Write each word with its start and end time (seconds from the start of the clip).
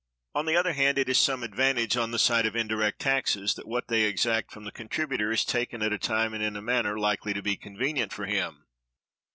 On 0.33 0.47
the 0.47 0.55
other 0.55 0.73
hand, 0.73 0.97
it 0.97 1.09
is 1.09 1.19
some 1.19 1.43
advantage 1.43 1.95
on 1.95 2.09
the 2.09 2.17
side 2.17 2.47
of 2.47 2.55
indirect 2.55 2.97
taxes 2.99 3.53
that 3.53 3.67
what 3.67 3.87
they 3.87 4.01
exact 4.01 4.51
from 4.51 4.63
the 4.63 4.71
contributor 4.71 5.31
is 5.31 5.45
taken 5.45 5.83
at 5.83 5.93
a 5.93 5.99
time 5.99 6.33
and 6.33 6.41
in 6.41 6.55
a 6.55 6.59
manner 6.63 6.97
likely 6.97 7.35
to 7.35 7.41
be 7.43 7.55
convenient 7.55 8.11
to 8.13 8.23
him. 8.23 8.65